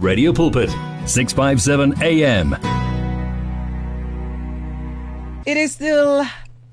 [0.00, 0.70] Radio Pulpit,
[1.06, 2.54] 657 AM.
[5.44, 6.24] It is still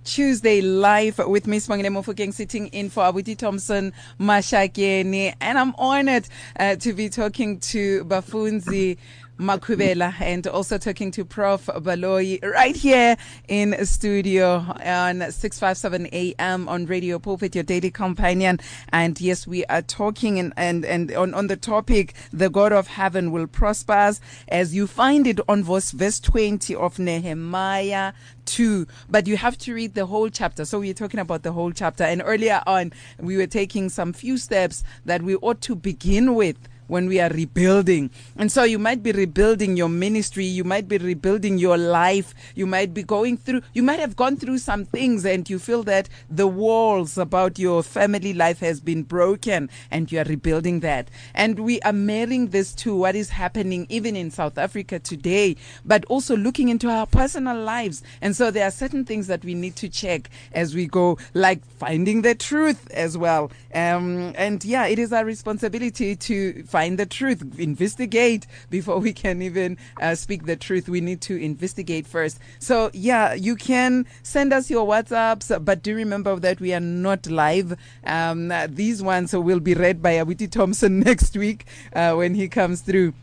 [0.04, 5.34] Tuesday live with Miss Mangile Mofokeng sitting in for Abuti Thompson Mashakeni.
[5.42, 6.28] And I'm honored
[6.60, 8.98] uh, to be talking to Bafunzi
[9.40, 11.66] Makhuvhele and also talking to Prof.
[11.66, 18.60] Baloyi right here in studio on 657 AM on Radio Pulpit, your daily companion.
[18.90, 22.88] And yes, we are talking and, and, and on, on the topic, the God of
[22.88, 28.14] heaven will prosper us as you find it on verse, verse 20 of Nehemiah
[28.46, 28.88] 2.
[29.10, 30.64] But you have to read the whole chapter.
[30.64, 32.06] So we're talking about the whole chapter.
[32.06, 36.58] And earlier on, we were taking some few steps that we ought to begin with
[36.88, 38.10] when we are rebuilding.
[38.36, 42.66] And so you might be rebuilding your ministry, you might be rebuilding your life, you
[42.66, 46.10] might be going through, you might have gone through some things and you feel that
[46.30, 51.10] the walls about your family life has been broken and you are rebuilding that.
[51.34, 56.06] And we are marrying this to what is happening even in South Africa today, but
[56.06, 58.04] also looking into our personal lives.
[58.22, 61.66] And so there are certain things that we need to check as we go, like
[61.78, 63.52] finding the truth as well.
[63.74, 69.42] Um, and yeah, it is our responsibility to find the truth, investigate before we can
[69.42, 70.90] even uh, speak the truth.
[70.90, 72.38] We need to investigate first.
[72.60, 77.28] So, yeah, you can send us your WhatsApps, but do remember that we are not
[77.28, 77.78] live.
[78.04, 82.82] Um, these ones will be read by Abuti Thompson next week uh, when he comes
[82.82, 83.14] through.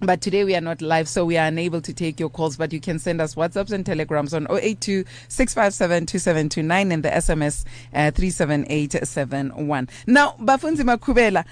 [0.00, 2.56] But today we are not live, so we are unable to take your calls.
[2.56, 7.64] But you can send us WhatsApps and Telegrams on 082 657 2729 and the SMS
[7.92, 9.88] uh, 37871.
[10.06, 11.44] Now, Bafunzi Makhuvhele,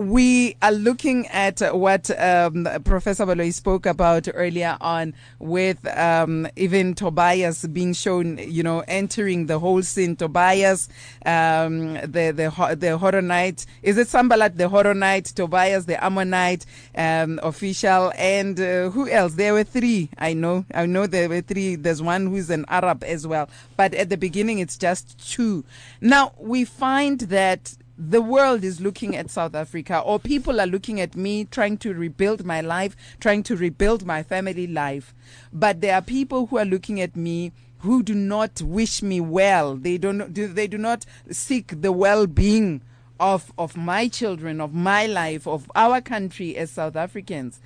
[0.00, 6.94] we are looking at what um, Professor Baloyi spoke about earlier on with um, even
[6.94, 10.16] Tobias being shown, you know, entering the whole scene.
[10.16, 10.88] Tobias,
[11.26, 17.38] um, the the the Horonite, is it Sanballat, the Horror Horonite, Tobias the Ammonite um,
[17.42, 19.34] official, and uh, who else?
[19.34, 20.08] There were three.
[20.16, 21.76] I know, I know there were three.
[21.76, 25.62] There's one who's an Arab as well, but at the beginning it's just two.
[26.00, 27.74] Now we find that
[28.08, 31.92] the world is looking at South Africa, or people are looking at me trying to
[31.92, 35.14] rebuild my life, trying to rebuild my family life.
[35.52, 39.76] But there are people who are looking at me who do not wish me well.
[39.76, 40.34] They don't.
[40.34, 42.80] They do not seek the well-being
[43.18, 47.60] of of my children, of my life, of our country as South Africans.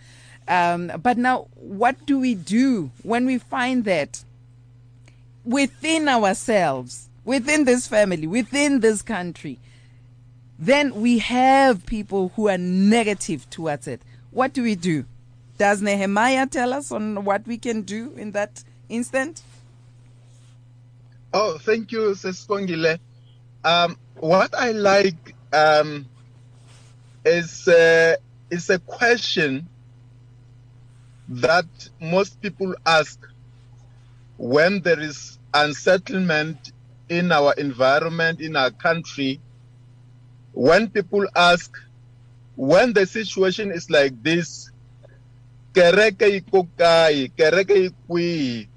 [0.49, 4.25] Um, but now, what do we do when we find that
[5.45, 9.61] within ourselves, within this family, within this country?
[10.59, 14.03] Then we have people who are negative towards it.
[14.31, 15.05] What do we do?
[15.59, 19.43] Does Nehemiah tell us on what we can do in that instant?
[21.33, 22.99] Oh, thank you, Sespongile.
[23.65, 26.07] Um, what I like um,
[27.25, 28.17] is uh,
[28.51, 29.69] is a question
[31.29, 31.67] that
[32.01, 33.19] most people ask
[34.37, 36.73] when there is unsettlement
[37.09, 39.41] in our environment, in our country,
[40.55, 41.77] when people ask,
[42.57, 44.71] when the situation is like this,
[45.73, 48.69] kereke ikokai, kereke ikui,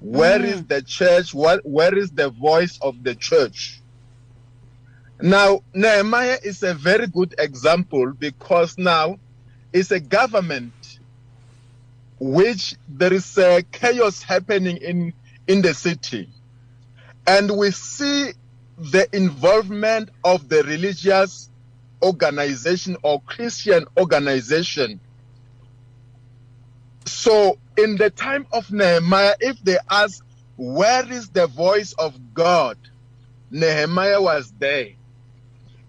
[0.00, 0.44] where mm.
[0.44, 1.34] is the church?
[1.34, 3.80] What, where is the voice of the church?
[5.20, 9.18] Now, Nehemiah is a very good example because now
[9.72, 10.72] it's a government
[12.20, 15.12] which there is a chaos happening in,
[15.46, 16.28] in the city.
[17.26, 18.30] And we see
[18.78, 21.50] the involvement of the religious
[22.02, 25.00] organization or Christian organization.
[27.06, 30.24] So, in the time of Nehemiah, if they ask,
[30.56, 32.76] Where is the voice of God?
[33.50, 34.90] Nehemiah was there.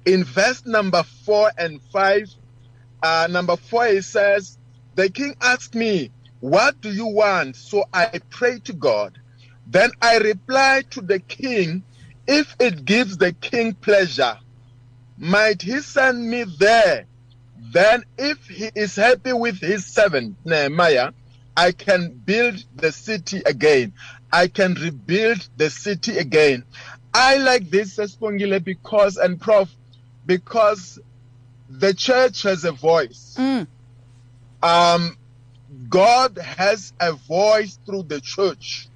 [0.06, 2.30] In verse number 4 and 5,
[3.04, 4.58] uh, number 4, it says,
[4.96, 7.56] The king asked me, What do you want?
[7.56, 9.20] So I prayed to God.
[9.68, 11.84] Then I replied to the king,
[12.30, 14.38] if it gives the king pleasure,
[15.18, 17.06] might he send me there?
[17.58, 21.12] Then, if he is happy with his servant Nehemiah,
[21.58, 23.94] I can build the city again.
[24.32, 26.64] I can rebuild the city again.
[27.16, 29.76] I like this, Espongile, because, and Prof,
[30.28, 31.00] because
[31.68, 33.36] the church has a voice.
[33.40, 33.66] Mm.
[34.62, 35.18] Um,
[35.90, 38.88] God has a voice through the church.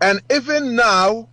[0.00, 1.28] And even now,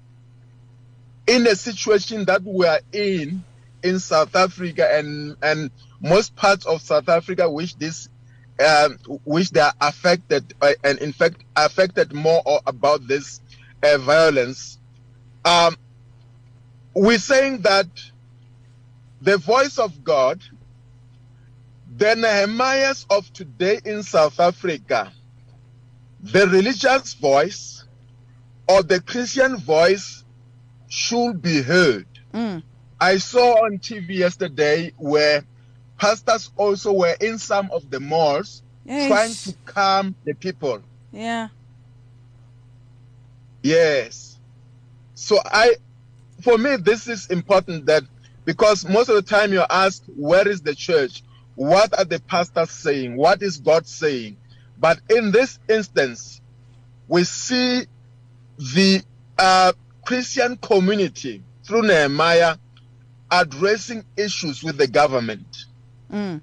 [1.27, 3.43] in a situation that we are in
[3.83, 8.09] in South Africa and and most parts of South Africa, which this
[8.65, 13.41] um, which they are affected uh, and in fact affected more about this
[13.83, 14.79] uh, violence.
[15.43, 15.75] Um,
[16.93, 17.87] we're saying that
[19.21, 20.41] the voice of God
[21.97, 25.13] the Nehemiahs of today in South Africa,
[26.19, 27.85] the religious voice
[28.67, 30.24] or the Christian voice
[30.87, 32.05] should be heard.
[32.33, 32.63] Mm.
[32.99, 35.43] I saw on TV yesterday where
[35.97, 39.07] pastors also were in some of the malls Yes.
[39.07, 40.81] trying to calm the people.
[41.11, 41.47] Yeah.
[43.63, 44.37] Yes.
[45.15, 45.75] So I,
[46.41, 48.03] for me, this is important that
[48.43, 51.23] because most of the time you're asked, where is the church?
[51.55, 53.15] What are the pastors saying?
[53.15, 54.37] What is God saying?
[54.77, 56.41] But in this instance,
[57.07, 57.85] we see
[58.57, 59.01] the
[59.39, 59.73] uh,
[60.05, 62.55] Christian community through Nehemiah
[63.31, 65.65] addressing issues with the government.
[66.11, 66.39] Mm.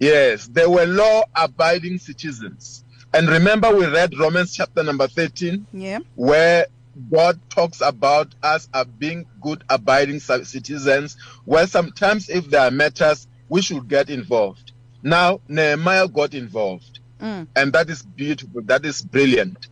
[0.00, 2.84] Yes, they were law abiding citizens.
[3.14, 5.98] And remember, we read Romans chapter number 13, Yeah.
[6.16, 6.66] where
[7.10, 13.28] God talks about us as being good abiding citizens, where sometimes if there are matters,
[13.48, 14.72] we should get involved.
[15.02, 17.46] Now, Nehemiah got involved, Mm.
[17.54, 18.62] and that is beautiful.
[18.62, 19.68] That is brilliant.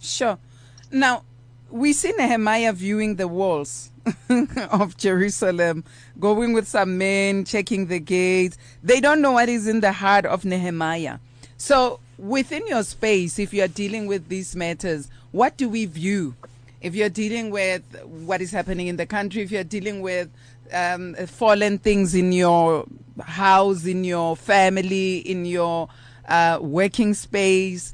[0.00, 0.36] Sure.
[0.94, 1.24] Now,
[1.72, 3.90] we see Nehemiah viewing the walls
[4.70, 5.82] of Jerusalem,
[6.20, 8.56] going with some men, checking the gates.
[8.80, 11.18] They don't know what is in the heart of Nehemiah.
[11.56, 16.36] So, within your space, if you're dealing with these matters, what do we view?
[16.80, 20.30] If you're dealing with what is happening in the country, if you're dealing with
[20.72, 22.86] um, fallen things in your
[23.20, 25.88] house, in your family, in your
[26.28, 27.92] uh, working space,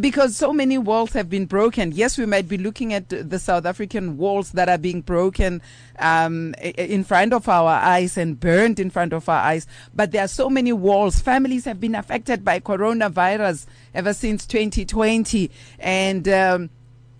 [0.00, 1.92] because so many walls have been broken.
[1.92, 5.60] Yes, we might be looking at the South African walls that are being broken
[5.98, 10.24] um, in front of our eyes and burned in front of our eyes, but there
[10.24, 11.20] are so many walls.
[11.20, 16.70] Families have been affected by coronavirus ever since 2020, and um,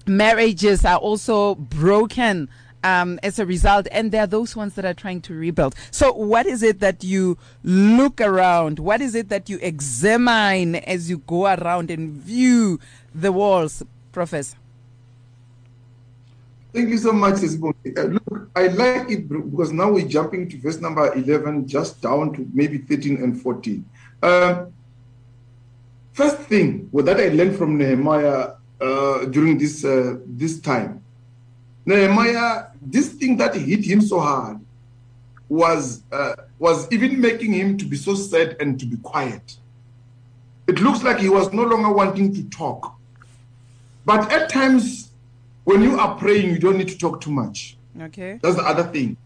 [0.07, 2.49] marriages are also broken
[2.85, 5.75] um, as a result, and there are those ones that are trying to rebuild.
[5.91, 8.79] So, what is it that you look around?
[8.79, 12.81] What is it that you examine as you go around and view
[13.15, 13.83] the walls,
[14.13, 14.57] Professor?
[16.77, 17.37] Thank you so much.
[17.43, 22.35] Uh, look, I like it because now we're jumping to verse number 11, just down
[22.35, 23.83] to maybe 13 and 14.
[24.23, 24.75] Um,
[26.13, 31.03] first thing well, that I learned from Nehemiah uh, during this uh, this time,
[31.87, 34.61] Nehemiah, this thing that hit him so hard
[35.49, 39.57] was uh, was even making him to be so sad and to be quiet.
[40.67, 42.93] It looks like he was no longer wanting to talk.
[44.05, 45.13] But at times,
[45.63, 47.77] when you are praying, you don't need to talk too much.
[48.01, 48.41] Okay.
[48.43, 49.17] That's the other thing.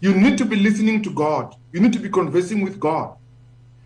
[0.00, 1.56] You need to be listening to God.
[1.72, 3.16] You need to be conversing with God.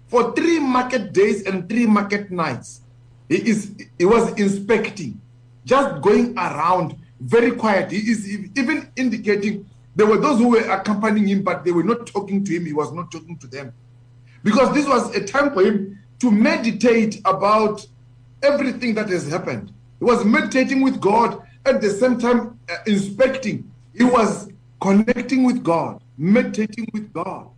[0.09, 2.83] For three market days and three market nights,
[3.29, 5.21] he is he was inspecting,
[5.65, 7.91] just going around very quiet.
[7.91, 12.07] He is even indicating there were those who were accompanying him, but they were not
[12.07, 12.67] talking to him.
[12.67, 13.73] He was not talking to them.
[14.43, 17.87] Because this was a time for him to meditate about
[18.43, 19.73] everything that has happened.
[19.99, 23.71] He was meditating with God at the same time uh, inspecting.
[23.95, 24.51] He was
[24.81, 27.49] connecting with God, meditating with God,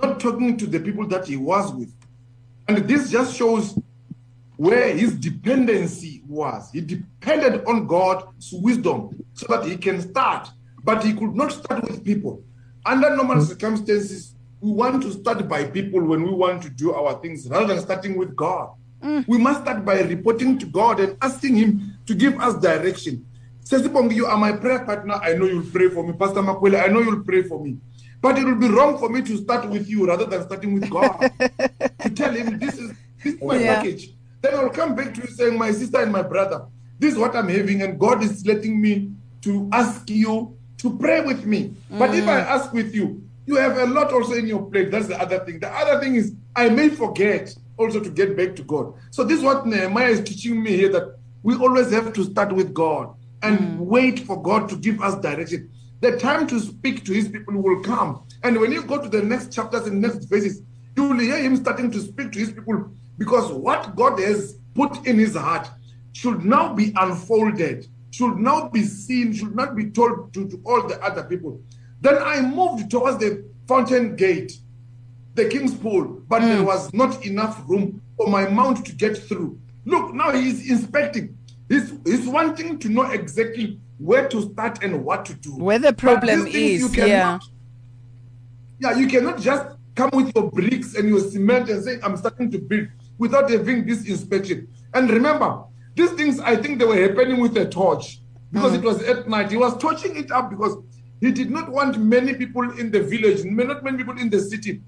[0.00, 1.92] not talking to the people that he was with.
[2.66, 3.78] And this just shows
[4.58, 6.70] where his dependency was.
[6.72, 10.50] He depended on God's wisdom so that he can start,
[10.82, 12.42] but he could not start with people.
[12.84, 13.44] Under normal hmm.
[13.44, 17.68] circumstances, we want to start by people when we want to do our things rather
[17.68, 18.70] than starting with God.
[19.00, 19.20] Hmm.
[19.28, 23.24] We must start by reporting to God and asking Him to give us direction.
[23.62, 25.14] Sesibongi, you are my prayer partner.
[25.14, 26.14] I know you'll pray for me.
[26.14, 27.76] Pastor Makhuvhele, I know you'll pray for me.
[28.20, 30.90] But it will be wrong for me to start with you rather than starting with
[30.90, 31.30] God.
[32.00, 32.90] to tell him this is
[33.22, 33.76] this is my Yeah.
[33.76, 34.17] package.
[34.40, 36.66] Then I'll come back to you saying, My sister and my brother,
[36.98, 39.10] this is what I'm having, and God is letting me
[39.42, 41.74] to ask you to pray with me.
[41.90, 42.46] But if I mm.
[42.46, 44.90] ask with you, you have a lot also in your plate.
[44.90, 45.58] That's the other thing.
[45.58, 48.94] The other thing is I may forget also to get back to God.
[49.10, 52.52] So this is what Nehemiah is teaching me here that we always have to start
[52.52, 53.76] with God and mm.
[53.78, 55.70] wait for God to give us direction.
[56.00, 58.24] The time to speak to his people will come.
[58.42, 60.62] And when you go to the next chapters and next verses,
[60.96, 65.06] you will hear him starting to speak to his people because what God has put
[65.06, 65.68] in his heart
[66.12, 70.86] should now be unfolded, should now be seen, should not be told to, to all
[70.86, 71.60] the other people.
[72.00, 74.52] Then I moved towards the fountain gate,
[75.34, 76.64] the king's pool, but there hmm.
[76.64, 79.60] was not enough room for my mount to get through.
[79.84, 81.36] Look, now he's inspecting.
[81.68, 85.56] He's, he's wanting to know exactly where to start and what to do.
[85.56, 87.38] Where the problem is, you yeah.
[88.78, 92.50] yeah, you cannot just come with your bricks and your cement and say, I'm starting
[92.52, 94.68] to build without having this inspection.
[94.94, 98.20] And remember, these things, I think they were happening with a torch
[98.52, 98.86] because it mm-hmm.
[98.86, 99.50] was at night.
[99.50, 100.76] He was torching it up because
[101.20, 104.80] he did not want many people in the village, not many people in the city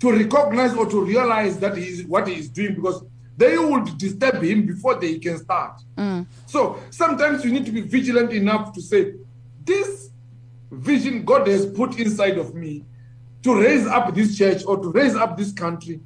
[0.00, 3.02] to recognize or to realize that he is what he is doing because
[3.36, 5.80] they would disturb him before they can start.
[5.96, 6.26] Mm.
[6.46, 9.14] So sometimes you need to be vigilant enough to say,
[9.64, 10.10] This
[10.70, 12.84] vision God has put inside of me
[13.42, 16.00] to raise up this church or to raise up this country.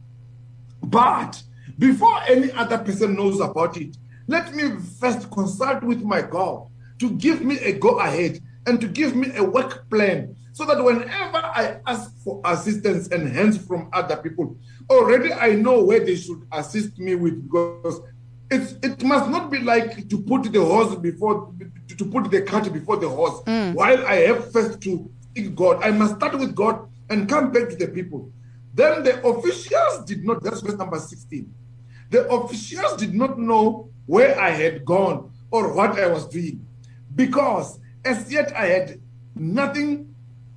[0.83, 1.43] But
[1.83, 3.97] before any other person knows about it,
[4.29, 4.71] let me
[5.01, 6.69] first consult with my God
[7.01, 10.83] to give me a go ahead and to give me a work plan so that
[10.83, 14.57] whenever I ask for assistance and hands from other people,
[14.89, 18.01] already I know where they should assist me with because
[18.49, 21.53] it's, it must not be like to put the horse before
[21.99, 23.43] to put the cart before the horse.
[23.45, 23.73] Hmm.
[23.73, 27.71] While I have first to seek God, I must start with God and come back
[27.71, 28.31] to the people.
[28.73, 30.45] Then the officials did not.
[30.45, 31.53] That's verse number sixteen.
[32.13, 36.67] The officials did not know where I had gone or what I was doing,
[37.15, 39.01] because as yet I had
[39.35, 40.15] nothing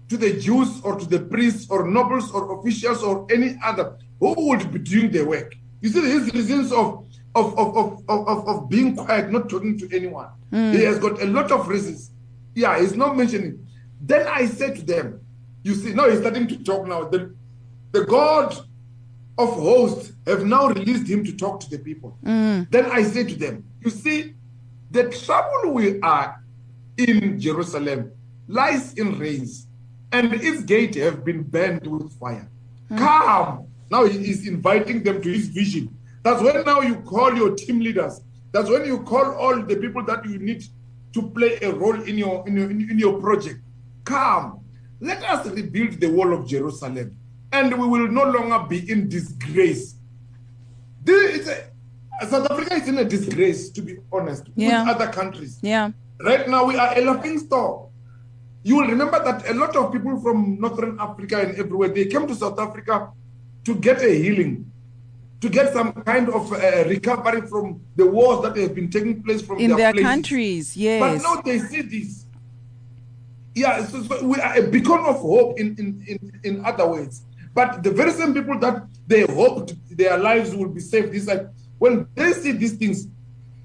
[0.10, 4.36] to the Jews or to the priests or nobles or officials or any other who
[4.50, 5.56] would be doing the work.
[5.80, 9.94] You see, his reasons of of, of, of, of, of, being quiet, not talking to
[9.94, 10.30] anyone.
[10.52, 10.72] Hmm.
[10.72, 12.12] He has got a lot of reasons.
[12.54, 13.68] Yeah, he's not mentioning.
[14.00, 15.20] Then I said to them,
[15.62, 17.10] you see, now he's starting to talk now.
[17.10, 17.36] The,
[17.92, 18.58] the God
[19.38, 22.18] of hosts have now released him to talk to the people.
[22.24, 22.70] Mm.
[22.72, 24.34] Then I say to them, you see,
[24.92, 26.42] the trouble we are
[26.98, 28.12] in Jerusalem
[28.48, 29.68] lies in rains,
[30.12, 32.50] and its gate have been burned with fire.
[32.90, 32.98] Mm.
[32.98, 33.68] Come.
[33.92, 35.96] Now he is inviting them to his vision.
[36.24, 38.22] That's when now you call your team leaders.
[38.52, 40.64] That's when you call all the people that you need
[41.14, 43.60] to play a role in your in your, in your project.
[44.06, 44.62] Come.
[45.02, 47.18] Let us rebuild the wall of Jerusalem,
[47.56, 49.96] and we will no longer be in disgrace.
[51.04, 54.84] This is a, South Africa is in a disgrace, to be honest, Yeah.
[54.84, 55.60] with other countries.
[55.62, 55.92] Yeah.
[56.20, 57.90] Right now, we are a laughing stock.
[58.64, 62.26] You will remember that a lot of people from Northern Africa and everywhere they came
[62.28, 63.12] to South Africa
[63.66, 64.72] to get a healing,
[65.42, 69.42] to get some kind of uh, recovery from the wars that have been taking place
[69.42, 70.10] from In their places.
[70.10, 71.24] countries, But yes.
[71.24, 72.26] now they see this.
[73.54, 77.24] Yeah, so, so we are a beacon of hope in, in, in, in other ways.
[77.56, 81.48] But the very same people that they hoped their lives will be saved, this like
[81.80, 83.08] when they see these things,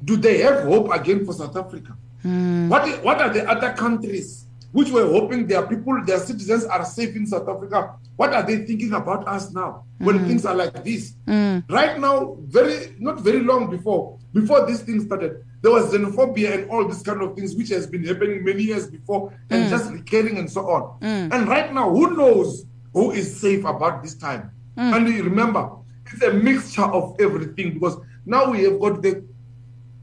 [0.04, 1.96] do they have hope again for South Africa?
[2.22, 2.68] Hmm.
[2.68, 7.16] What, what are the other countries which were hoping their people, their citizens are safe
[7.16, 7.96] in South Africa?
[8.14, 10.26] What are they thinking about us now when hmm.
[10.28, 11.14] things are like this?
[11.26, 11.58] Hmm.
[11.68, 16.70] Right now, very not very long before, before this thing started, there was xenophobia and
[16.70, 20.38] all these kind of things which has been happening many years before and just recurring
[20.38, 20.98] and so on.
[21.02, 24.50] And right now, who knows who is safe about this time?
[24.76, 24.96] Mm.
[24.96, 25.70] And you remember,
[26.12, 29.24] it's a mixture of everything because now we have got the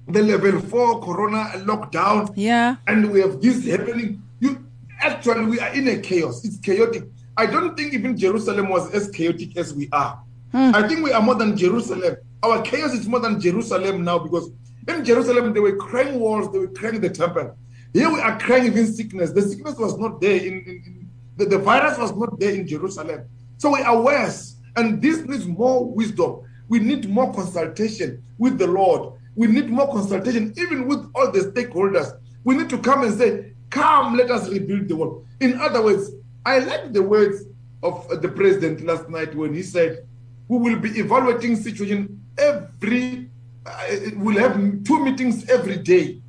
[0.10, 2.78] the level four corona lockdown Yeah.
[2.88, 4.24] and we have this happening.
[4.40, 4.66] You
[5.02, 6.46] actually we are in a chaos.
[6.46, 7.04] It's chaotic.
[7.36, 10.20] I don't think even Jerusalem was as chaotic as we are.
[10.54, 10.74] Mm.
[10.74, 12.16] I think we are more than Jerusalem.
[12.42, 14.50] Our chaos is more than Jerusalem now because
[14.88, 17.56] in Jerusalem they were crying walls, they were crying the temple.
[17.94, 19.32] Here we are crying even sickness.
[19.32, 20.97] The sickness was not there in, in, in
[21.38, 23.26] the, the virus was not there in Jerusalem.
[23.58, 26.42] So we are worse, and this needs more wisdom.
[26.68, 29.14] We need more consultation with the Lord.
[29.36, 32.12] We need more consultation, even with all the stakeholders.
[32.44, 35.26] We need to come and say, Come, let us rebuild the world.
[35.42, 36.12] In other words,
[36.46, 37.44] I like the words
[37.84, 40.08] of the president last night when he said,
[40.48, 43.30] We will be evaluating situation every,
[43.66, 46.22] uh, we'll have two meetings every day.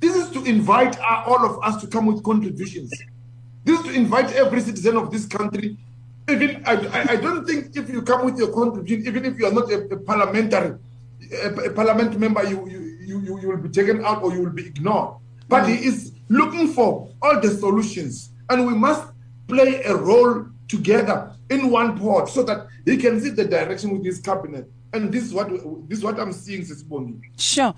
[0.00, 2.90] This is to invite uh, all of us to come with contributions.
[3.64, 5.76] This is to invite every citizen of this country.
[6.28, 9.52] Even I, I, don't think if you come with your contribution, even if you are
[9.52, 10.78] not a, a parliamentary,
[11.32, 14.50] a, a parliament member, you, you, you, you, will be taken out or you will
[14.50, 15.16] be ignored.
[15.48, 19.06] But he is looking for all the solutions, and we must
[19.46, 24.04] play a role together in one pot so that he can see the direction with
[24.04, 24.70] his cabinet.
[24.92, 25.50] And this is what
[25.88, 27.20] this is what I'm seeing, Sisibongi.
[27.36, 27.74] Sure.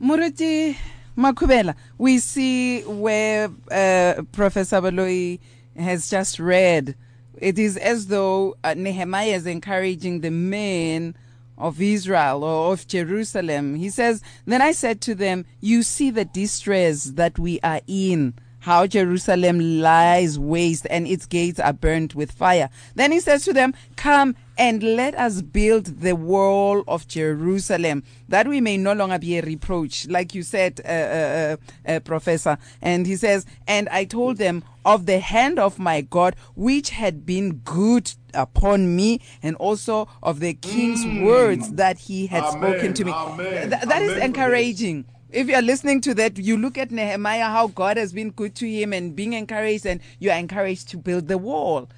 [0.00, 0.76] Muruti
[1.16, 5.38] Makhuvhele, we see where uh, Professor Baloyi
[5.76, 6.94] has just read.
[7.38, 11.16] It is as though uh, Nehemiah is encouraging the men
[11.58, 13.74] of Israel or of Jerusalem.
[13.74, 18.34] He says, Then I said to them, You see the distress that we are in
[18.60, 22.68] how Jerusalem lies waste and its gates are burnt with fire.
[22.94, 28.46] Then he says to them, Come and let us build the wall of Jerusalem, that
[28.46, 31.56] we may no longer be a reproach, like you said, uh, uh,
[31.88, 32.58] uh, uh, Professor.
[32.82, 37.24] And he says, And I told them of the hand of my God, which had
[37.24, 42.92] been good upon me, and also of the king's words that he had Amen, spoken
[42.94, 43.12] to me.
[43.12, 46.90] amen, Th- that is amen for encouraging if you're listening to that, you look at
[46.90, 50.88] Nehemiah, how God has been good to him and being encouraged, and you are encouraged
[50.88, 51.88] to build the wall.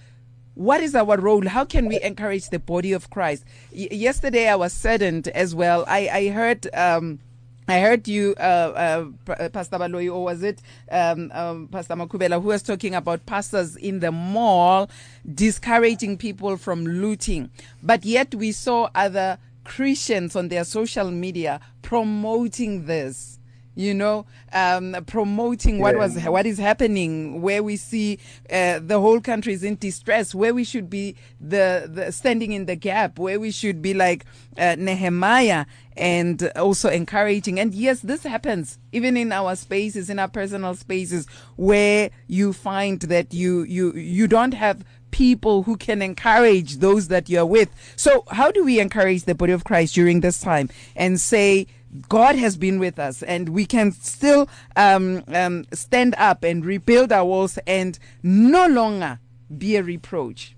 [0.54, 1.47] What is our role?
[1.49, 3.44] How can we encourage the body of Christ?
[3.75, 5.85] Y- yesterday, I was saddened as well.
[5.88, 6.68] I, I heard.
[6.75, 7.21] Um,
[7.68, 12.49] I heard you, uh, uh, Pastor Baloyi, or was it um, um, Pastor Makhuvhele, who
[12.49, 14.90] was talking about pastors in the mall
[15.32, 17.50] discouraging people from looting.
[17.80, 23.38] But yet we saw other Christians on their social media promoting this
[23.75, 28.19] you know, um, promoting what was what is happening, where we see
[28.50, 32.67] uh, the whole country is in distress, where we should be the, the standing in
[32.67, 34.25] the gap, where we should be like
[34.59, 37.59] uh, Nehemiah and also encouraging.
[37.59, 41.26] And yes, this happens even in our spaces, in our personal spaces,
[41.57, 47.29] where you find that you you you don't have people who can encourage those that
[47.29, 47.69] you're with.
[47.97, 51.67] So, how do we encourage the body of Christ during this time and say?
[52.08, 57.12] God has been with us, and we can still um, um, stand up and rebuild
[57.12, 59.18] our walls and no longer
[59.56, 60.56] be a reproach.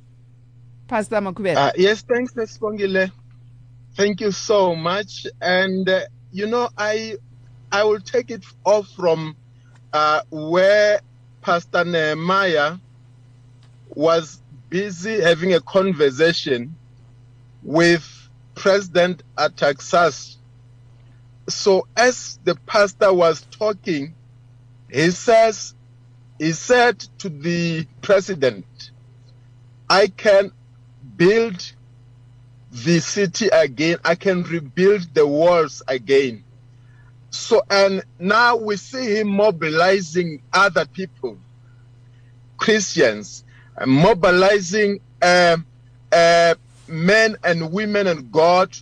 [0.86, 1.56] Pastor Makhuvhele.
[1.56, 3.10] Uh, yes, thanks, Nespongile.
[3.96, 5.26] Thank you so much.
[5.40, 7.16] And uh, you know, I
[7.72, 9.36] I will take it off from
[9.92, 11.00] uh, where
[11.42, 12.76] Pastor Nehemiah
[13.88, 16.74] was busy having a conversation
[17.62, 18.04] with
[18.54, 20.38] President Artaxerxes
[21.48, 24.14] so as the pastor was talking,
[24.90, 25.74] he says,
[26.38, 28.66] he said to the president,
[29.88, 30.52] I can
[31.16, 31.72] build
[32.70, 33.98] the city again.
[34.04, 36.44] I can rebuild the walls again.
[37.30, 41.38] So, and now we see him mobilizing other people,
[42.56, 43.44] Christians,
[43.76, 45.56] and mobilizing uh,
[46.12, 46.54] uh,
[46.88, 48.76] men and women and God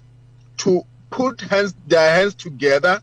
[0.58, 3.00] to put hands, their hands together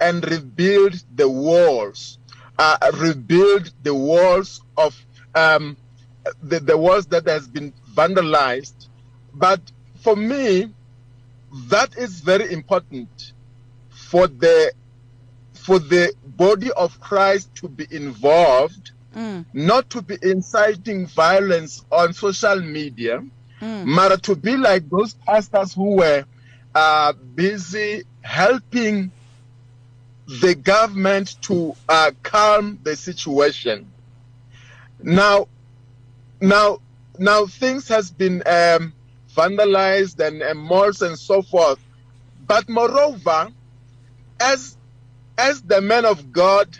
[0.00, 2.18] and rebuild the walls,
[2.58, 4.98] uh, rebuild the walls of
[5.34, 5.76] um,
[6.42, 8.88] the, the walls that has been vandalized.
[9.34, 9.60] But
[10.00, 10.72] for me,
[11.68, 13.32] that is very important
[13.90, 14.72] for the
[15.52, 19.44] for the body of Christ to be involved, mm.
[19.52, 23.22] not to be inciting violence on social media,
[23.60, 23.94] mm.
[23.94, 26.24] but to be like those pastors who were
[26.74, 29.10] are busy helping
[30.26, 33.90] the government to uh, calm the situation.
[35.02, 35.48] Now,
[36.40, 36.78] now,
[37.18, 38.92] now things has been um,
[39.34, 41.78] vandalized and, and malls and so forth.
[42.46, 43.48] But moreover,
[44.38, 44.76] as
[45.38, 46.78] as the man of God,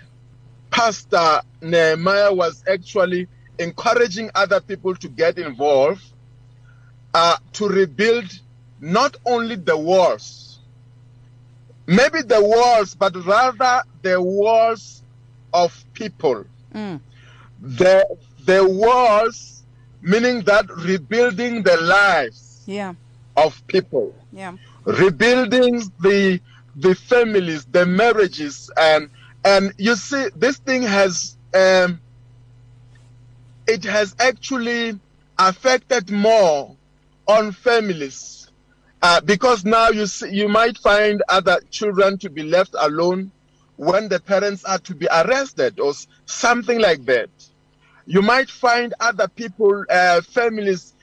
[0.71, 3.27] Pastor Nehemiah was actually
[3.59, 6.03] encouraging other people to get involved
[7.15, 8.31] uh, to rebuild
[8.81, 10.59] not only the walls,
[11.87, 15.03] maybe the walls, but rather the walls
[15.53, 16.45] of people.
[16.75, 17.01] Mm.
[17.61, 19.63] The, the walls,
[20.01, 22.95] meaning that rebuilding the lives yeah.
[23.37, 24.15] of people.
[24.33, 24.57] Yeah.
[24.85, 26.41] Rebuilding the
[26.77, 29.11] the families, the marriages, and
[29.45, 32.01] and you see, this thing has um,
[33.67, 34.99] it has actually
[35.39, 36.77] affected more
[37.27, 38.40] on families
[39.03, 43.31] uh, because now you see, you might find other children to be left alone
[43.77, 45.93] when the parents are to be arrested or
[46.27, 47.31] something like that.
[48.07, 50.95] You might find other people, uh, families,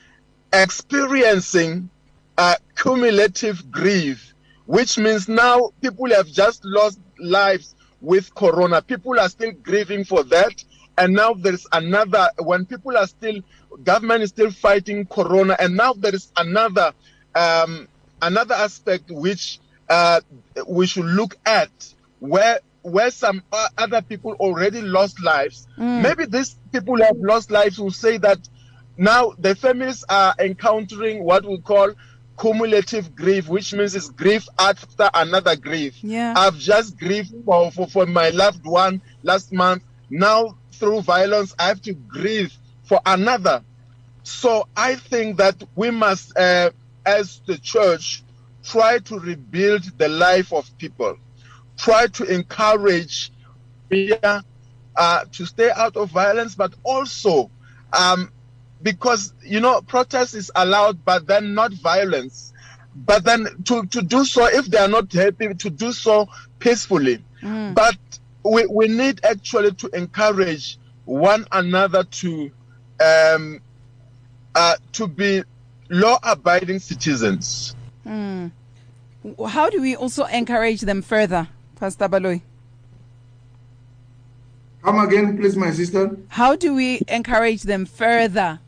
[0.53, 1.89] experiencing
[2.38, 4.33] uh, cumulative grief,
[4.65, 8.81] which means now people have just lost lives with corona.
[8.81, 10.63] People are still grieving for that.
[10.99, 13.39] And now there's another, when people are still,
[13.83, 16.91] government is still fighting corona, and now there is another
[17.38, 17.88] um,
[18.21, 20.21] another aspect which uh,
[20.67, 21.69] we should look at
[22.19, 23.43] where where some
[23.78, 25.67] other people already lost lives.
[25.78, 26.04] Mm.
[26.04, 28.39] Maybe these people who have lost lives will say that
[28.97, 31.91] now the families are encountering what we call
[32.39, 36.02] cumulative grief, which means it's grief after another grief.
[36.02, 36.34] Yeah.
[36.38, 39.84] I've just grieved for, for, for my loved one last month.
[40.10, 43.63] Now, through violence, I have to grieve for another.
[44.23, 46.71] So I think that we must uh,
[47.08, 48.24] as the church,
[48.63, 51.17] try to rebuild the life of people,
[51.78, 53.32] try to encourage
[53.89, 54.43] media
[54.96, 57.50] uh, to stay out of violence, but also
[57.93, 58.30] um,
[58.84, 62.54] because you know protest is allowed, but then not violence.
[62.96, 67.24] But then to, to do so, if they are not happy, to do so peacefully.
[67.43, 67.76] Mm.
[67.76, 67.96] But
[68.43, 72.52] we, we need actually to encourage one another to
[73.00, 73.62] um,
[74.56, 75.43] uh, to be
[75.89, 77.76] law abiding citizens.
[78.06, 78.52] Mm.
[79.47, 82.41] How do we also encourage them further, Pastor Baloyi?
[84.84, 86.17] Come again, please, my sister.
[86.30, 88.60] How do we encourage them further?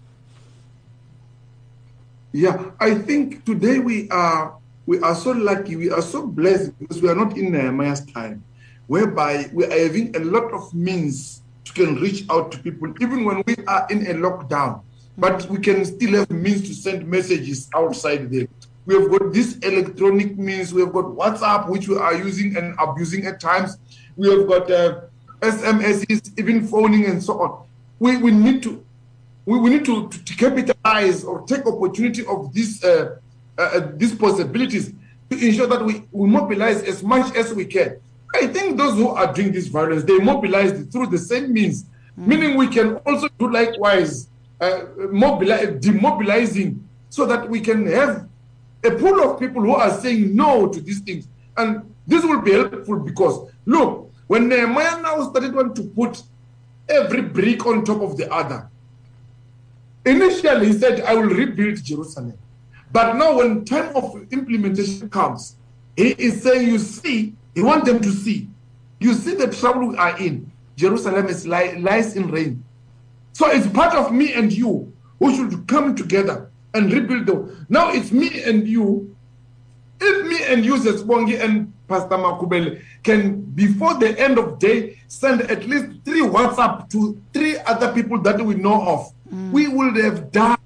[2.31, 4.55] Yeah, I think today we are
[4.85, 8.43] we are so lucky, we are so blessed because we are not in Nehemiah's time,
[8.87, 13.23] whereby we are having a lot of means to can reach out to people, even
[13.23, 14.81] when we are in a lockdown.
[15.19, 18.47] But we can still have means to send messages outside there.
[18.85, 20.73] We have got this electronic means.
[20.73, 23.77] We have got WhatsApp, which we are using and abusing at times.
[24.15, 25.01] We have got uh,
[25.41, 27.65] SMSs, even phoning and so on.
[27.99, 28.83] We, we need to
[29.45, 33.17] we, we need to, to, to capitalize or take opportunity of these uh,
[33.57, 34.93] uh, uh, these possibilities
[35.29, 37.97] to ensure that we, we mobilize as much as we can.
[38.33, 42.27] I think those who are doing this violence, they mobilize through the same means, mm.
[42.27, 44.28] meaning we can also do likewise,
[44.61, 44.81] uh,
[45.79, 48.27] demobilizing, so that we can have
[48.83, 51.27] a pool of people who are saying no to these things.
[51.57, 56.21] And this will be helpful because, look, when Nehemiah now started want to put
[56.87, 58.69] every brick on top of the other,
[60.05, 62.37] Initially, he said, I will rebuild Jerusalem.
[62.91, 65.55] But now, when time of implementation comes,
[65.95, 68.47] he is saying, You see, he wants them to see.
[68.99, 70.51] You see the trouble we are in.
[70.75, 72.63] Jerusalem is li- lies in rain.
[73.39, 77.65] So it's part of me and you who should come together and rebuild them.
[77.69, 79.15] Now it's me and you.
[80.01, 84.99] If me and you, as Sesbongi and Pastor Makhuvhele, can before the end of day
[85.07, 89.51] send at least three WhatsApp to three other people that we know of mm.
[89.53, 90.57] we will have done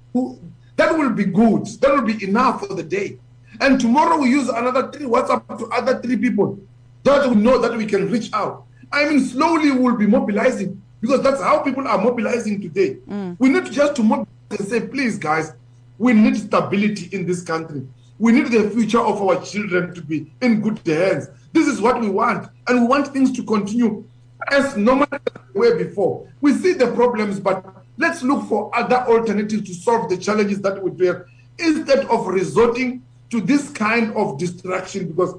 [0.74, 3.18] that will be good that will be enough for the day
[3.60, 6.58] and tomorrow we use another three whatsapp to other three people
[7.04, 11.22] that we know that we can reach out i mean slowly we'll be mobilizing because
[11.22, 12.96] that's how people are mobilizing today.
[13.06, 13.36] Mm.
[13.38, 15.52] we need just to mobilize and say please guys
[15.98, 17.86] we need stability in this country.
[18.18, 21.28] We need the future of our children to be in good hands.
[21.52, 24.04] This is what we want and we want things to continue
[24.50, 26.26] as normal as they were before.
[26.40, 30.82] We see the problems but Let's look for other alternatives to solve the challenges that
[30.82, 31.26] we have
[31.58, 35.34] instead of resorting to this kind of distraction because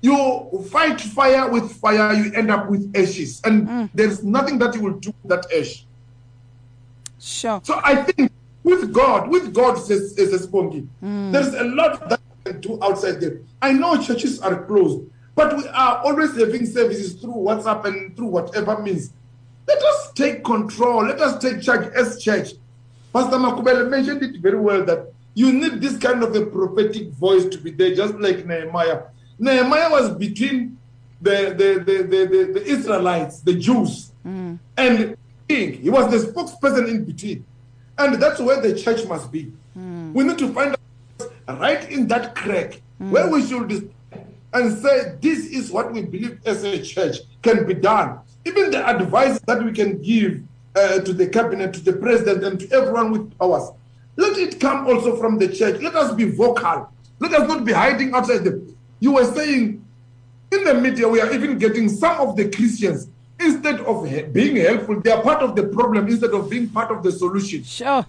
[0.00, 3.90] you fight fire with fire, you end up with ashes, and mm.
[3.94, 5.84] there's nothing that you will do with that ash.
[7.20, 7.60] Sure.
[7.64, 8.32] So I think
[8.62, 11.32] with God, with God, says, says Bongi, mm.
[11.32, 13.40] there's a lot that we can do outside there.
[13.60, 18.28] I know churches are closed, but we are always having services through WhatsApp and through
[18.28, 19.12] whatever means.
[19.66, 21.06] Let us take control.
[21.06, 22.52] Let us take charge as church.
[23.12, 27.44] Pastor Makhuvhele mentioned it very well that you need this kind of a prophetic voice
[27.46, 29.02] to be there, just like Nehemiah.
[29.38, 30.78] Nehemiah was between
[31.20, 34.58] the, the, the, the, the Israelites, the Jews, mm.
[34.76, 35.16] and
[35.48, 35.74] king.
[35.80, 37.44] He was the spokesperson in between.
[37.96, 39.52] And that's where the church must be.
[39.76, 40.12] Mm.
[40.12, 40.76] We need to find
[41.20, 43.10] out right in that crack mm.
[43.10, 43.92] where we should
[44.54, 48.88] and say, this is what we believe as a church can be done even the
[48.88, 50.42] advice that we can give
[50.74, 53.70] uh, to the cabinet, to the president, and to everyone with powers,
[54.16, 55.80] let it come also from the church.
[55.80, 56.90] Let us be vocal.
[57.20, 58.76] Let us not be hiding outside them.
[59.00, 59.84] You were saying
[60.50, 63.08] in the media, we are even getting some of the Christians,
[63.38, 67.02] instead of being helpful, they are part of the problem instead of being part of
[67.02, 67.62] the solution.
[67.64, 68.04] Sure.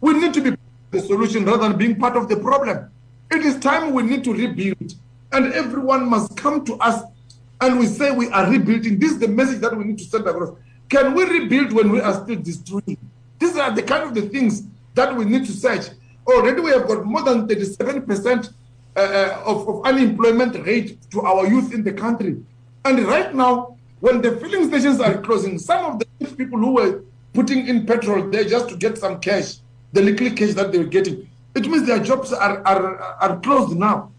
[0.00, 0.56] We need to be
[0.90, 2.90] the solution rather than being part of the problem.
[3.30, 4.94] It is time we need to rebuild,
[5.32, 7.02] and everyone must come to us
[7.60, 10.26] and we say we are rebuilding, this is the message that we need to send
[10.26, 10.56] across.
[10.88, 12.98] Can we rebuild when we are still destroying?
[13.38, 14.62] These are the kind of the things
[14.94, 15.86] that we need to search.
[16.26, 18.52] Already we have got more than 37%
[18.98, 22.42] uh, uh, of, of unemployment rate to our youth in the country.
[22.84, 26.06] And right now, when the filling stations are closing, some of the
[26.36, 29.56] people who were putting in petrol there just to get some cash,
[29.92, 33.76] the little cash that they were getting, it means their jobs are, are, are closed
[33.76, 34.12] now.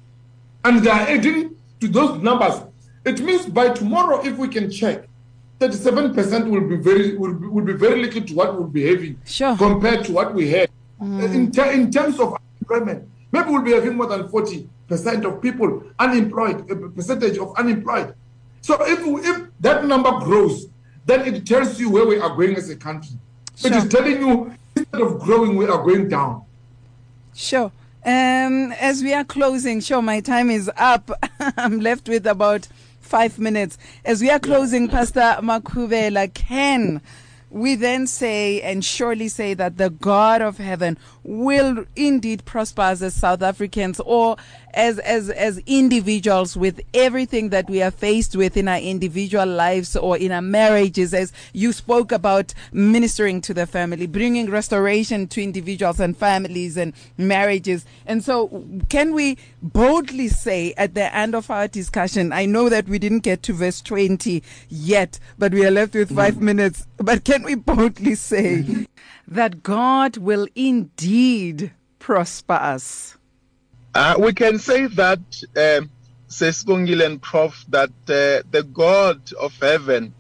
[0.64, 2.62] And they are adding to those numbers
[3.06, 5.06] it means by tomorrow, if we can check,
[5.60, 9.20] 37% will be very will be, will be very little to what we'll be having
[9.26, 9.58] sure.
[9.58, 10.70] compared to what we had.
[11.02, 11.34] Mm.
[11.34, 14.70] In, ter- in terms of unemployment, maybe we'll be having more than 40%
[15.26, 18.14] of people unemployed, a percentage of unemployed.
[18.62, 20.68] So if, if that number grows,
[21.06, 23.18] then it tells you where we are going as a country.
[23.56, 23.72] Sure.
[23.72, 26.44] It is telling you instead of growing, we are going down.
[27.34, 27.72] Sure.
[28.06, 31.12] Um, as we are closing, sure, my time is up.
[31.58, 32.68] I'm left with about
[33.02, 33.78] five minutes.
[34.06, 37.02] As we are closing, Pastor Makhuvhele, can
[37.50, 43.02] we then say and surely say that the God of heaven will indeed prosper us
[43.02, 44.38] as South Africans or
[44.74, 49.96] as, as, as individuals with everything that we are faced with in our individual lives
[49.96, 55.44] or in our marriages, as you spoke about ministering to the family, bringing restoration to
[55.44, 57.86] individuals and families and marriages.
[58.06, 62.88] And so can we boldly say at the end of our discussion, I know that
[62.88, 66.42] we didn't get to verse 20 yet, but we are left with five mm.
[66.42, 68.88] minutes, but can we boldly say
[69.28, 73.19] that God will indeed prosper us?
[73.94, 75.20] Uh, we can say that,
[75.56, 75.90] um,
[76.28, 80.14] says Bongil and Prof, that uh, the God of heaven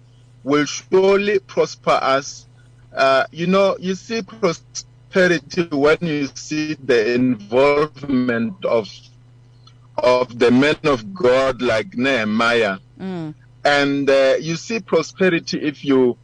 [0.44, 2.48] will surely prosper us.
[2.96, 8.90] Uh, you know, you see prosperity when you see the involvement of
[9.98, 12.78] of the men of God like Nehemiah.
[13.00, 13.34] Mm.
[13.66, 16.18] And uh, you see prosperity if you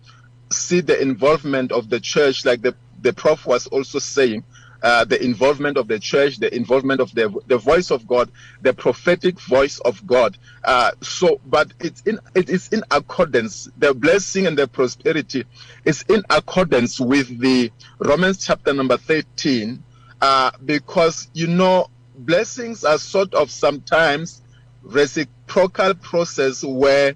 [0.50, 4.44] see the involvement of the church, like the, the prof was also saying.
[4.86, 8.30] Uh, the involvement of the church, the involvement of the the voice of God,
[8.62, 10.38] the prophetic voice of God.
[10.64, 13.68] Uh, so, but it's in it is in accordance.
[13.80, 15.46] The blessing and the prosperity
[15.86, 19.84] is in accordance with the Romans chapter number thirteen,
[20.22, 24.44] uh, because you know blessings are sort of sometimes
[24.84, 27.16] reciprocal process where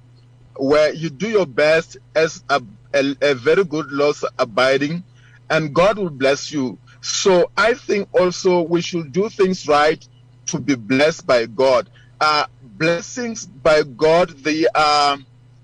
[0.55, 2.63] where you do your best as a,
[2.95, 5.03] a, a very good loss abiding,
[5.51, 10.05] and God will bless you so I think also we should do things right
[10.47, 11.89] to be blessed by God.
[12.19, 15.17] Uh, blessings by God, they are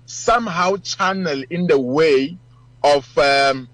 [0.06, 2.38] somehow channeled in the way
[2.82, 3.68] of um,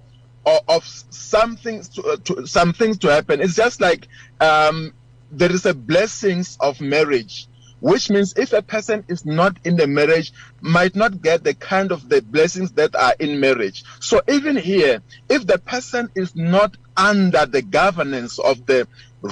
[0.45, 3.41] of, of some things to, uh, to, some things to happen.
[3.41, 4.09] It's just like
[4.41, 4.93] um,
[5.31, 7.49] there is a blessings of marriage
[7.81, 11.91] which means if a person is not in the marriage might not get the kind
[11.91, 16.77] of the blessings that are in marriage so even here if the person is not
[16.97, 18.87] under the governance of the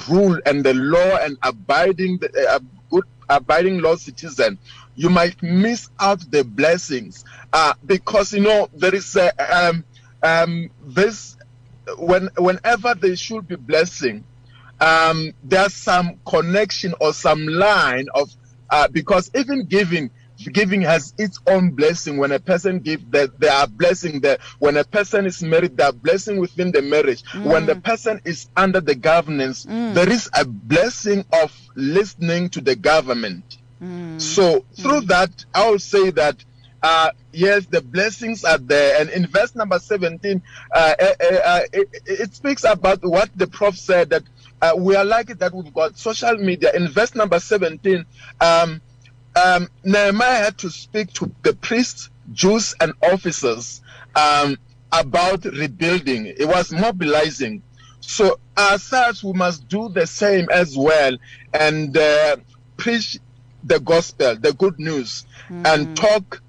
[0.09, 4.57] rule and the law and abiding the uh, good abiding law citizen
[4.95, 7.23] you might miss out the blessings.
[7.53, 9.31] Uh, because you know there is a,
[9.67, 9.83] um,
[10.23, 11.37] um, this
[11.97, 14.23] when whenever there should be blessing
[14.79, 18.31] um, there's some connection or some line of
[18.69, 20.09] uh, because even giving
[20.51, 24.77] giving has its own blessing when a person gives that there are blessing there when
[24.77, 27.43] a person is married there are blessing within the marriage mm.
[27.43, 29.93] when the person is under the governance mm.
[29.93, 34.19] there is a blessing of listening to the government mm.
[34.19, 36.43] so through that i will say that
[36.83, 38.99] uh, yes, the blessings are there.
[38.99, 40.41] And in verse number 17,
[40.73, 44.23] uh, uh, uh it, it, speaks about what the prof said that
[44.61, 46.71] uh, we are lucky that we've got social media.
[46.73, 48.03] In verse number 17,
[48.39, 48.81] um,
[49.35, 53.81] um, Nehemiah had to speak to the priests, Jews, and officers
[54.15, 54.57] um,
[54.91, 56.25] about rebuilding.
[56.27, 57.63] It was mobilizing.
[58.01, 61.17] So, as such, we must do the same as well
[61.53, 62.37] and uh,
[62.77, 63.19] preach
[63.63, 65.65] the gospel, the good news, mm.
[65.65, 66.41] and talk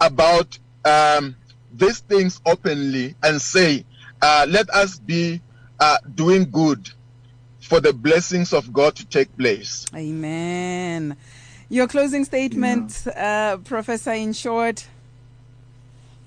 [0.00, 1.36] about um,
[1.72, 3.84] these things openly and say,
[4.22, 5.40] uh, let us be
[5.78, 6.90] uh, doing good
[7.60, 9.86] for the blessings of God to take place.
[9.94, 11.16] Amen.
[11.70, 13.54] Your closing statement, yeah.
[13.54, 14.88] uh, Professor, in short.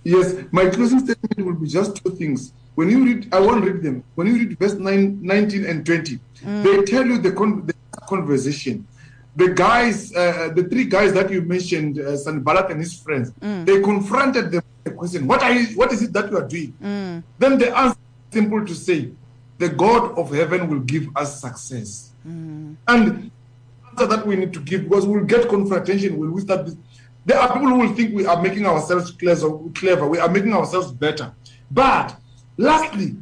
[0.06, 2.54] Yes, my closing statement will be just two things.
[2.76, 4.04] When you read, I won't read them.
[4.16, 6.64] When you read verse nine, 19 and 20, mm.
[6.64, 7.74] they tell you the, con- the
[8.08, 8.88] conversation.
[9.36, 13.66] The guys, uh, the three guys that you mentioned, uh, Sanballat and his friends, mm.
[13.66, 16.48] they confronted them with the question, what, are you, what is it that you are
[16.48, 16.74] doing?
[16.82, 17.24] Mm.
[17.38, 17.98] Then the answer
[18.32, 19.12] simple to say,
[19.58, 22.12] the God of heaven will give us success.
[22.26, 22.76] Mm.
[22.88, 23.32] And
[23.94, 26.76] answer that we need to give because we'll get confrontation when we start this.
[27.26, 30.92] There are people who will think we are making ourselves clever, we are making ourselves
[30.92, 31.34] better.
[31.72, 32.18] But
[32.58, 33.16] lastly,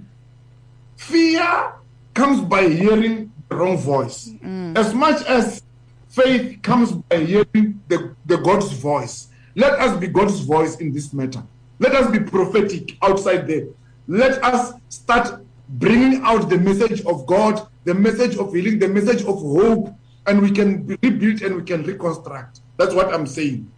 [0.97, 1.73] fear
[2.13, 4.29] comes by hearing the wrong voice.
[4.43, 4.77] Mm.
[4.77, 5.61] As much as
[6.09, 9.29] faith comes by hearing the, the God's voice.
[9.55, 11.43] Let us be God's voice in this matter.
[11.79, 13.67] Let us be prophetic outside there.
[14.07, 19.21] Let us start bringing out the message of God, the message of healing, the message
[19.21, 19.95] of hope,
[20.27, 22.61] and we can rebuild and we can reconstruct.
[22.77, 23.71] That's what I'm saying.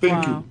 [0.00, 0.44] Thank wow.
[0.44, 0.50] you.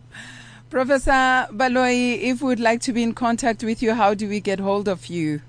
[0.70, 4.40] Professor Baloyi, if we would like to be in contact with you, how do we
[4.40, 5.42] get hold of you?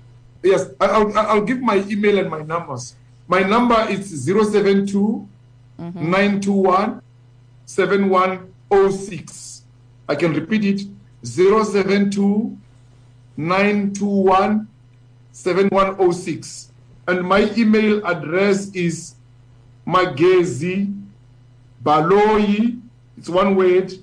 [0.43, 2.95] Yes, I'll, I'll give my email and my numbers.
[3.27, 5.27] My number is 072
[5.79, 6.11] mm-hmm.
[6.11, 7.01] 921
[7.65, 9.63] 7106.
[10.09, 10.87] I can repeat it
[11.23, 12.57] 072
[13.37, 14.67] 921
[15.31, 16.71] 7106.
[17.07, 19.15] And my email address is
[19.85, 20.87] magezi
[21.83, 22.79] baloyi,
[23.17, 23.93] it's one word,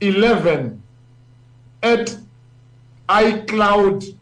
[0.00, 0.82] 11
[1.82, 2.16] at
[3.08, 4.16] icloud.com.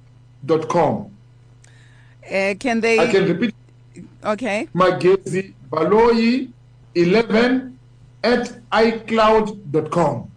[2.25, 2.99] Uh, can they?
[2.99, 3.55] I can repeat.
[4.25, 4.69] Okay.
[4.75, 6.51] Magezi baloyi,
[6.95, 7.79] 11
[8.23, 10.31] at icloud.com.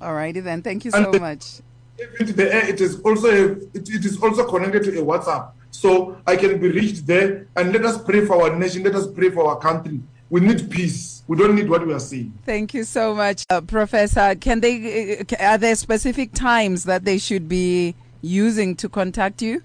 [0.00, 0.62] All righty then.
[0.62, 1.60] Thank you so much
[1.98, 6.16] the air, it is also a, it, it is also connected to a WhatsApp, so
[6.26, 7.46] I can be reached there.
[7.56, 8.82] And let us pray for our nation.
[8.82, 10.00] Let us pray for our country.
[10.30, 11.22] We need peace.
[11.26, 12.32] We don't need what we are seeing.
[12.44, 14.34] Thank you so much, uh, Professor.
[14.34, 15.20] Can they?
[15.20, 19.62] Uh, are there specific times that they should be using to contact you?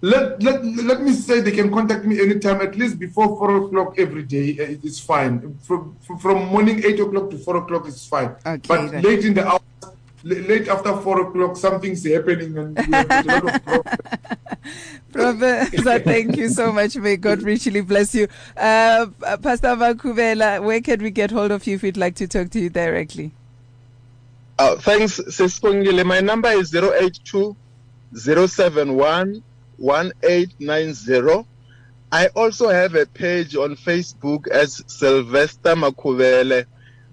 [0.00, 3.98] let, let, let me say they can contact me anytime, at least before 4 o'clock
[3.98, 4.52] every day.
[4.60, 5.58] uh, It's fine.
[5.62, 8.30] From, from morning 8 o'clock to 4 o'clock it's fine.
[8.46, 9.02] Okay, but then.
[9.02, 9.77] late in the hours, l-
[10.28, 13.64] late after 4 o'clock, something's happening and we have a lot of
[15.12, 15.70] problems.
[15.70, 16.96] Professor, thank you so much.
[16.96, 18.28] May God richly bless you.
[18.56, 19.06] Uh,
[19.42, 22.60] Pastor Makhuvhele, where can we get hold of you if we'd like to talk to
[22.60, 23.32] you directly?
[24.58, 26.04] Uh, thanks, Sibongile.
[26.04, 27.56] My number is 082
[28.14, 29.42] 071
[29.76, 31.46] 1890.
[32.10, 36.64] I also have a page on Facebook as Sylvester Makhuvhele.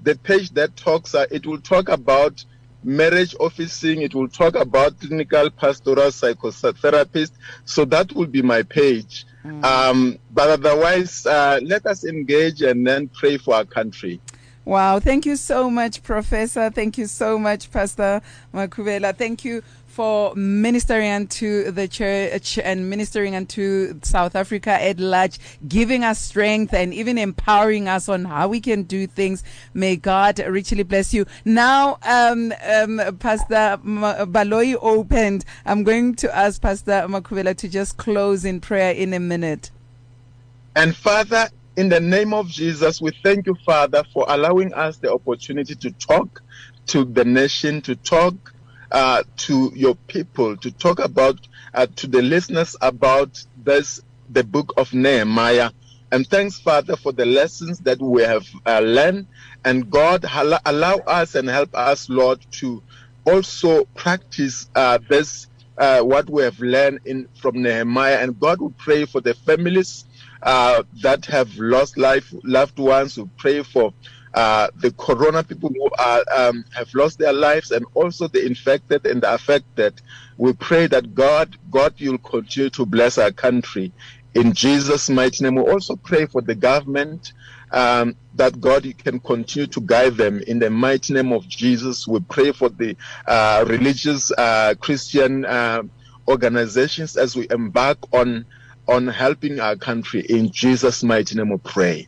[0.04, 2.44] The page that talks, uh, it will talk about
[2.86, 7.32] marriage officing, it will talk about clinical pastoral psychotherapist.
[7.66, 9.26] So that will be my page.
[9.64, 14.20] Um, but otherwise, uh, let us engage and then pray for our country.
[14.66, 16.72] Wow, thank you so much, Professor.
[16.72, 18.22] Thank you so much, Pastor
[18.52, 19.16] Makhuvhele.
[19.16, 19.62] Thank you
[19.96, 26.74] for ministering unto the church and ministering unto South Africa at large, giving us strength
[26.74, 29.42] and even empowering us on how we can do things.
[29.74, 31.26] May God richly bless you.
[31.46, 35.46] Now, um, um, Pastor Baloyi opened.
[35.66, 39.72] I'm going to ask Pastor Makhuvhele to just close in prayer in a minute.
[40.76, 45.14] And Father, in the name of Jesus, we thank you, Father, for allowing us the
[45.14, 46.42] opportunity to talk
[46.88, 48.55] to the nation, to talk
[48.92, 51.40] uh, to your people, to talk about
[51.74, 55.72] uh, to the listeners about this, the book of Nehemiah.
[56.12, 59.28] And thanks, Father, for the lessons that we have uh, learned.
[59.66, 62.82] And God, allow, allow us and help us, Lord, to
[63.26, 68.18] also practice uh, this, uh, what we have learned in from Nehemiah.
[68.18, 70.06] And God will pray for the families
[70.44, 73.18] uh, that have lost life, loved ones.
[73.18, 73.94] We pray for
[74.36, 79.06] uh, the corona people who are, um, have lost their lives and also the infected
[79.08, 80.00] and the affected.
[80.38, 83.94] We pray that God, God, you'll continue to bless our country.
[84.36, 87.32] In Jesus' mighty name, we also pray for the government
[87.72, 92.08] um, that God can continue to guide them in the mighty name of Jesus.
[92.08, 95.84] We pray for the uh, religious uh, Christian uh,
[96.30, 98.46] organizations as we embark on
[98.88, 100.22] on helping our country.
[100.30, 102.08] In Jesus' mighty name, we pray.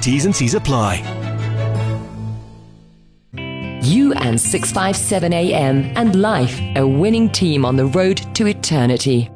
[0.00, 1.02] T's and C's apply.
[3.82, 9.30] You and 657 AM and life, a winning team on the road to eternity.